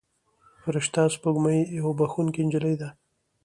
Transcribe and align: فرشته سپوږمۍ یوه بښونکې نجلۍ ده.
فرشته 0.61 1.01
سپوږمۍ 1.13 1.59
یوه 1.77 1.91
بښونکې 1.99 2.41
نجلۍ 2.47 2.75
ده. 2.81 2.89